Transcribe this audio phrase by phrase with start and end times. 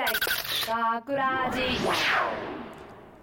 [0.00, 0.06] 大
[1.02, 1.60] 学ラジ。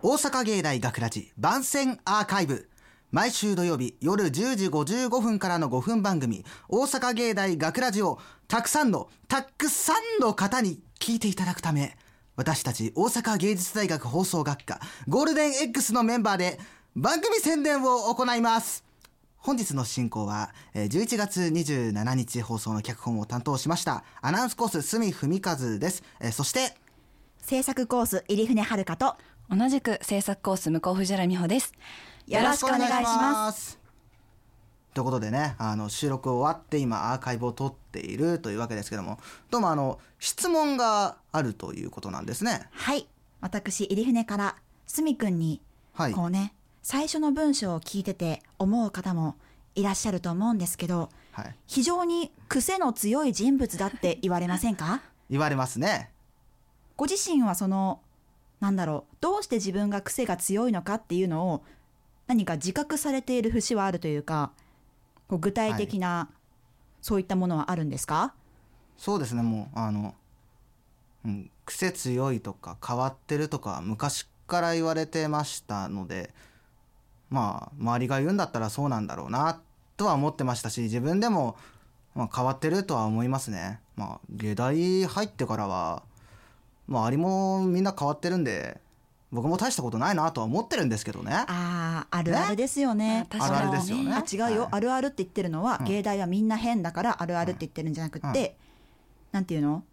[0.03, 2.69] 大阪芸大学ラジ番宣アーカイブ。
[3.09, 11.97] 毎週土曜日夜10時55分からの5分番組「大阪芸大学ラジをたくさんのたくさんの方に聞いていただくため
[12.35, 16.59] 私たち大阪芸術大学放送学科ゴールデン X のメンバーで
[16.95, 18.86] 番組宣伝を行います。
[19.37, 26.03] 本日の進行はえー11月27日放送の脚本を担当しましたアナウンスコース隅文和です。
[26.19, 26.75] えーそして
[27.41, 29.15] 制作コース入船遥と
[29.49, 31.73] 同じく制作コース向こう藤原美穂です。
[32.27, 33.71] よろしくお願いします。
[33.71, 33.79] す。
[34.93, 39.19] ということでねあの収録終わって今アーカイブを取っているというわけですけども
[39.51, 42.67] どうもあの質問があるということなんですね。
[42.71, 43.07] はい。
[43.39, 44.55] 私入船から
[44.87, 45.61] すみくんに
[45.93, 46.11] はい。
[46.11, 49.35] こうね最初の文章を聞いてて思う方も
[49.75, 55.01] いらっしゃると思うんですけどはい、非常に癖の強い人物だって言われませんか？
[55.29, 56.09] 言われますね。
[56.95, 58.01] ご自身はその
[58.59, 61.63] なんだろうどうして自分が癖が強いのかっていうのを
[62.25, 64.51] 何か自覚されている節はあるというか
[65.27, 66.29] こう具体的な、
[67.01, 68.33] そういったものはあるんですか？
[68.97, 69.43] そうですね。
[69.43, 70.15] もうあの、
[71.23, 76.33] うん、癖強いとか変わってるとか昔から言われてましたので
[77.29, 79.61] まあ周りが言うんだったらそうなんだろうな
[79.97, 81.57] とは思ってましたし自分でも、
[82.15, 83.79] まあ、変わってるとは思いますね。
[83.95, 86.03] まあ芸大入ってからは
[86.87, 88.79] まあ周りもみんな変わってるんで
[89.31, 91.33] 僕も大したことないなとは思ってるんですけどね。
[91.47, 93.21] あーあるあるですよね。
[93.21, 94.13] ねあるあるですよね。
[94.13, 95.85] あ違うよ、はいあるあるって言ってるのは、うん。
[95.85, 98.55] 芸大はみんな変だからあるあるって言ってるんじゃなくって、うん。
[99.33, 99.83] なんていうの？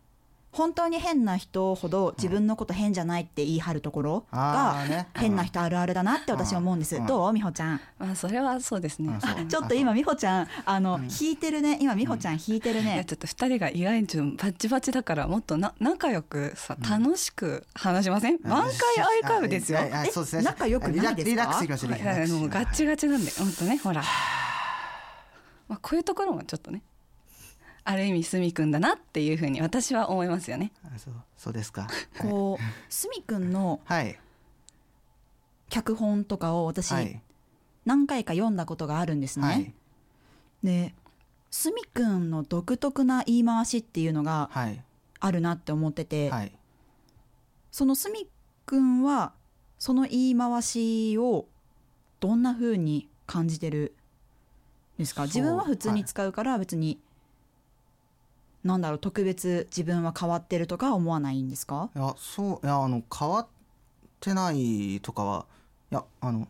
[0.55, 7.33] 本当に変な人ほど自分のこと変じゃないって言い張るところあが変な人あるあるだなって私は思うんです、うんどう？
[7.33, 7.81] 美穂ちゃん。
[7.99, 9.19] まあそれはそうですね。
[9.49, 11.09] ちょっと今美穂ちゃんあの、うん。
[11.21, 11.79] 引いてるね。
[11.81, 18.71] 今美穂ちゃん引いてるいやね、ちょっと二人が意外にちょっとバッチバチだからもっとな仲良くさ楽しく話しません、満開
[19.23, 19.79] アーカイブですよ、
[20.13, 20.43] そうですね。
[20.43, 21.61] 仲良くないですか？
[22.25, 23.79] リもうガッチガチなんで本当ね。
[23.79, 24.03] ほら、
[25.69, 26.83] まあ、こういうところもちょっとね
[27.85, 30.73] ある意味すみくんだなっていうふうに私は思いますよね。
[30.85, 31.15] あそう。
[31.37, 31.87] そうですか。
[32.19, 34.19] こうすみくんの はい。
[35.69, 37.21] 脚本とかを私はい。
[37.85, 39.75] 何回か読んだことがあるんですね、はい。
[40.63, 40.95] で
[41.51, 44.83] すみくんの独特な言い回しっていうのがはい。
[45.21, 46.53] あるなって思ってて、はい。
[47.71, 48.29] そのすみ
[48.67, 49.33] くんは
[49.79, 51.47] その言い回しを
[52.21, 53.95] どんな風に感じてる
[54.97, 55.25] んですか？
[55.25, 56.99] 自分は普通に使うから別に、
[58.65, 61.91] なんだろう特別自分は変わってるとか思わないんですか？
[61.95, 63.47] いやそういやあの変わっ
[64.21, 65.47] てないとかは
[65.93, 66.49] いやあの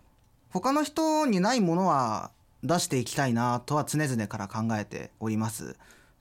[0.50, 2.30] 他の人にないものは
[2.62, 5.76] 出していきたいなとは常々から考えております。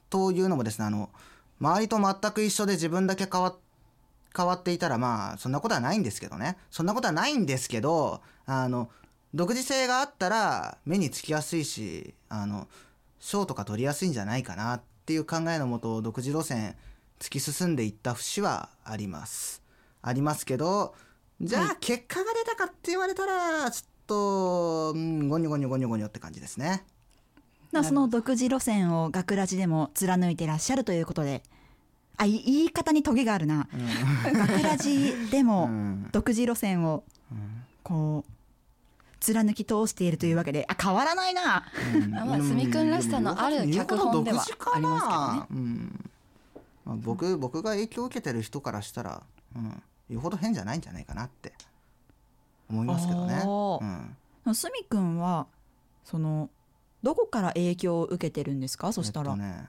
[0.09, 1.09] というのもですねあの
[1.61, 3.55] 周りと全く一緒で自分だけ変わ
[4.35, 8.89] 変わっていたらまあそんなことはないんですけどねそんなことはないんですけどあの
[9.33, 12.67] 独自性があったら目につきやすいしあの
[13.19, 16.75] 賞とか取りやすいんじゃないかなっていう考えのもと独自路線
[17.19, 19.61] 突き進んでいった節はあります。
[20.01, 20.95] ありますけど
[21.41, 26.85] じゃあは結果が出たかって言われたらちょっと、うん、ゴニョゴニョゴニョゴニョって感じですね。
[27.71, 31.41] なその独自路線を学ラジでも貫いてらっしゃるということで
[32.17, 33.67] あい言い方にトゲがあるな。
[34.23, 36.09] 学ラジでうもん。
[36.11, 37.03] 独自路線を
[37.81, 38.31] こう
[39.23, 41.63] 貫き通しているというわけであ変わらないな。
[41.95, 42.15] うん。
[42.15, 45.47] あまあすみくんらしさのある脚本ではありますけどね。
[45.49, 46.09] うん。
[46.85, 49.23] まあ、僕僕が影響を受けてる人からしたら、
[49.55, 51.53] うん、よほど変じゃないんじゃないかなって
[52.69, 53.41] 思いますけどね。
[54.45, 55.47] うん、すみくんは
[56.03, 56.49] その
[57.01, 58.91] どこから影響を受けてるんですか？
[58.91, 59.67] そしたら、えっとね、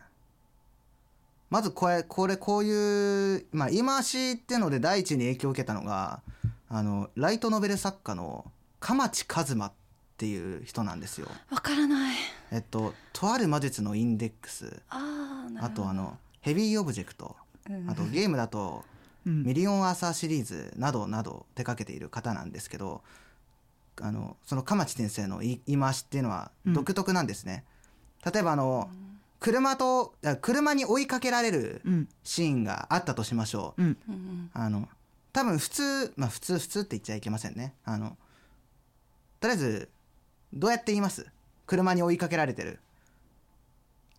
[1.50, 6.20] まずこれこれこういう、まあ、言い回しっていうので第一に影響を受けたのが
[6.68, 8.44] あのライトノベル作家の
[8.84, 9.72] 鎌池和馬っ
[10.18, 11.26] ていう人なんですよ。
[11.50, 12.16] わからない。
[12.52, 14.82] えっととある魔術のインデックス。
[14.90, 15.82] あーなるほど。
[15.84, 17.34] あとあのヘビーオブジェクト。
[17.70, 17.88] うん。
[17.88, 18.84] あとゲームだと
[19.24, 19.42] うん。
[19.42, 23.00] ミリオンアーサーシリーズなどなど手掛けている方なんですけど
[24.02, 27.64] あのその鎌地先生の言い回しっていうのは独特なんですね。
[28.30, 28.90] 例えばあの
[29.40, 32.08] 車とあ車に追いかけられるうん。
[32.22, 33.82] シーンがあったとしましょう。
[33.82, 33.96] うん。
[34.10, 34.50] うんうん。
[34.52, 34.90] あの
[35.32, 37.72] 多分普通まあ普通普通って言っちゃいけませんね。
[37.86, 38.18] あの
[39.44, 39.90] とりあえず
[40.54, 41.26] どうやって言います？
[41.66, 42.78] 車に追いかけられてる。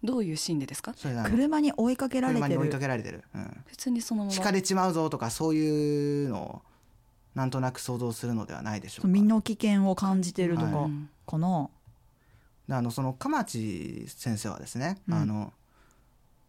[0.03, 0.93] どういうシーンでですか？
[0.95, 3.23] それあの車に追いかけられて車に追いかるけられてる。
[3.33, 3.63] うん。
[3.65, 4.35] 普通にそのまま。
[4.35, 6.61] 引かれちまうぞとかそういうのを
[7.33, 9.07] なんとなく想像するのではないでしょうか。
[9.07, 11.09] 身の危険を感じてるとかはうん。
[11.25, 11.69] かな、
[12.67, 15.13] であのその鎌地先生はですね、うん。
[15.15, 15.53] あの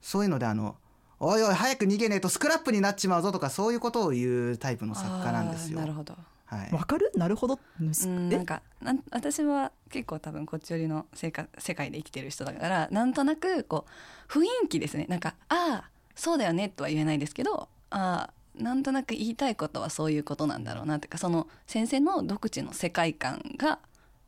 [0.02, 0.76] そういうのであの
[1.18, 5.78] おいおい早く逃げねえとスクラップになっちまうぞとかそういうことを言うタイプの作家なんですよ。
[5.78, 6.14] あーなるほど
[6.46, 6.72] はい。
[6.72, 7.10] わかる？
[7.16, 7.58] なるほど。
[7.80, 13.84] うんなんかなん私は結構多分こっち寄りの世界世界で生きてる人だからなんとなくこ
[14.28, 15.06] う雰囲気ですね。
[15.08, 23.80] なんか「ああそうだよね」とは言えないですけどああなんとなく言いたいことはそういうことなんだろうなとかその先生の独自の世界観が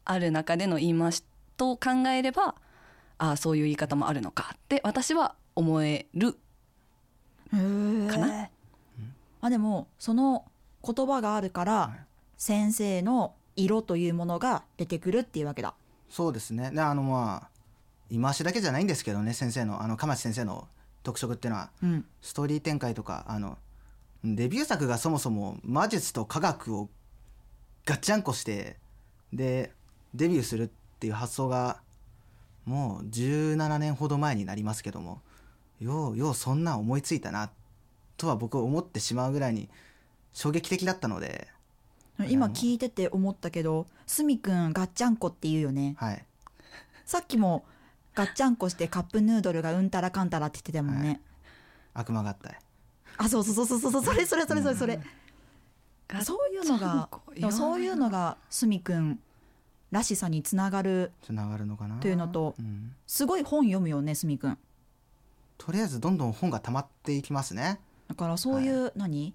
[0.05, 1.23] ある中での言い回し
[1.57, 2.57] と考えれば
[3.19, 6.33] ああそういう言い方もあるのかって私は思える。
[7.51, 7.57] か
[8.19, 8.49] な？
[9.41, 10.45] あでもその
[10.85, 12.08] 言葉があるから、はい
[12.39, 15.75] 先生の色というものが出てくるっていうわけだ。
[16.09, 16.71] そうですね。
[16.71, 17.49] であのまあ
[18.11, 20.67] 言い回しだけじゃないんですけどね先生のあの鎌地先生の
[21.03, 22.05] 特色っていうのはうん。
[22.23, 23.59] ストーリー展開とかあの
[24.25, 26.89] デビュー作がそもそも魔術と科学を
[27.85, 28.77] ガッチャンコして
[29.33, 29.73] で
[30.15, 31.81] デビューするっていう発想が
[32.65, 35.21] もう17年ほど前になりますけども
[35.81, 37.51] ようようそんなん思いついたな
[38.17, 39.69] とは僕は思ってしまうぐらいに
[40.33, 41.49] 衝撃的だったので、
[42.27, 45.95] 今聞いてて思ったけどすみくんガッチャンコって言うよね。
[45.99, 46.25] はい、
[47.05, 47.65] さっきも
[48.15, 51.21] ガッチャンコしてカップヌードルがうんたらかんたらって言ってたもんね、
[51.95, 52.59] 悪魔合体。
[53.17, 54.05] あそうそうそうそうそう。
[54.05, 55.01] それそれそれそれそれ、
[56.09, 57.09] ガッそういうのが
[57.53, 59.21] そういうのがすみくん
[59.93, 62.01] らしさにつながるつながるのかな？
[62.01, 62.95] というのとうん。
[63.07, 64.59] すごい本読むよねすみくん
[65.57, 67.81] とりあえずどんどん本が溜まっていきますね。
[68.09, 69.35] だからそういう、何？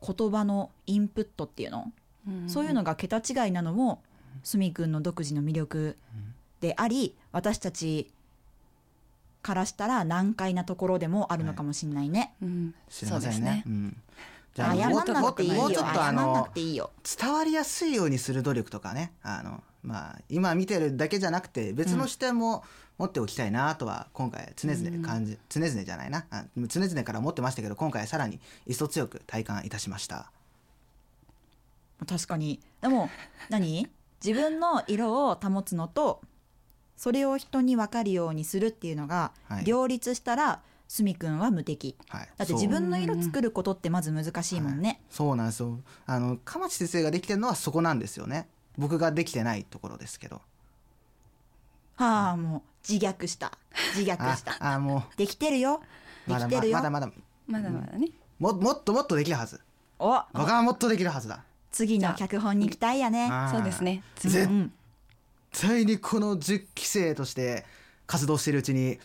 [0.00, 1.92] 言葉のインプットっていうの、
[2.28, 2.48] うん。
[2.48, 4.02] そういうのが桁違いなのも
[4.42, 5.96] すみくんの独自の魅力
[6.60, 8.10] であり私たち
[9.42, 12.34] からしたら難解なところでもあるのかもしれないね。
[12.42, 12.74] うん。
[12.88, 13.50] 知りませんそうですね。
[13.50, 13.96] ねうん、
[14.54, 15.54] じ謝んなくていいよ。
[15.56, 16.90] もうちょっとあ謝んなのくていいよ。
[17.18, 19.12] 伝わりやすいようにする努力とかね。
[19.22, 22.64] あの、まあ、今見てるだけじゃなくて別の視点も
[22.98, 26.26] 持っておきたいなとは今回常々感じ、常々じゃないな。
[26.30, 30.30] あ常々から思ってましたけど今回さらに一層強く体感いたしました。
[32.06, 32.60] 確かに。
[32.80, 33.08] でも
[33.48, 33.88] 何？
[34.24, 36.22] 自分の色を保つのと
[36.96, 39.64] それを人に分かるようにするっていうのがはい。
[39.64, 41.96] 両立したらすみくんは無敵。
[42.08, 42.28] はい。
[42.36, 45.78] だって自分の色作ることってまず難しいもんね、そうなんですよ。
[46.06, 50.40] あの鎌地先生ができてるのはそこなんですよね僕ができてないところですけど。
[51.96, 53.52] はあもう自虐した。
[53.94, 54.56] 自虐あした。
[54.60, 55.80] あもできてるよ。
[56.26, 56.76] うまだできてるよ。
[56.76, 57.10] まだまだ。
[57.46, 58.08] まだまだね、
[58.38, 59.60] ももっともっとできるはず。
[59.98, 60.20] お。
[60.32, 61.44] 僕はもっとできるはずだ。
[61.70, 63.28] 次の脚本に期待やね。
[63.30, 63.52] あー。
[63.52, 64.02] そうですね。
[64.16, 64.72] 次絶うん。
[65.52, 67.64] 対にこの10期生として
[68.06, 68.98] 活動しているうちに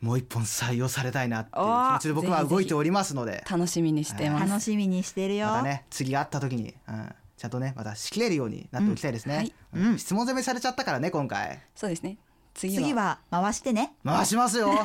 [0.00, 3.44] もう一本採用されたいなっていう気持ちで僕は動いておりますので。
[3.50, 9.82] 楽しみにしてます、楽しみにしてるよ、またね次があった時に、うん、ちゃんとねまた仕切れるようになっておきたいですね、うん。
[9.82, 9.90] はい。
[9.90, 9.98] うん。
[9.98, 11.60] 質問攻めされちゃったからね今回。
[11.74, 12.18] そうですね。
[12.52, 13.20] 次は。
[13.30, 13.94] 回してね。
[14.04, 14.76] 回しますよ、うん、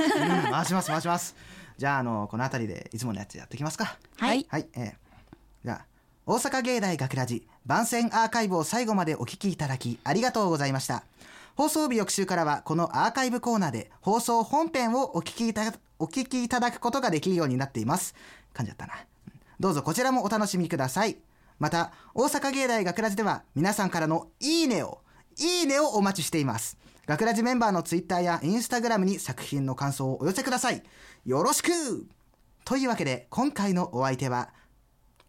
[0.51, 1.35] 回します回します。
[1.77, 3.97] じゃああのこの辺りでいつものやつやっていきますか。
[4.17, 4.45] はい。
[4.47, 4.93] はい、えー、
[5.65, 5.85] じゃあ
[6.25, 11.03] 大阪芸大学ラジ番宣アーカイブを最後までお聞きいただきありがとうございました。
[11.55, 18.13] 放送日翌週からはこのアーカイブコーナーで放送本編をお聞きいたお聞きいただくことができるようになっています。
[18.53, 18.93] 噛んじゃったな。
[19.59, 21.15] どうぞこちらもお楽しみください
[21.59, 25.01] また大阪芸大学ラジでは皆さんからのいいねを
[25.37, 26.77] いいねをお待ちしています。
[27.05, 30.83] 学ラジメンバーのツイッターやインスタグラムに作品の感想をお寄せください。
[31.25, 31.69] よろしく!
[32.65, 34.49] というわけで今回のお相手は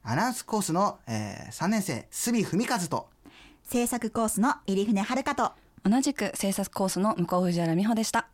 [0.05, 3.09] アナウンスコースの、えー3年生角文和と。
[3.65, 5.53] 制作コースの入船遥と。
[5.83, 8.29] 同じく制作コースの向こう藤原美穂でした。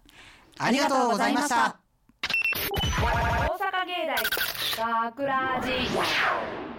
[0.58, 1.78] ありがとうございました。
[3.00, 4.06] 大阪芸
[4.76, 6.69] 大学ラジ